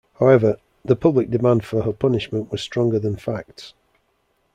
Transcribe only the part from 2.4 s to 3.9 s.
was stronger than facts.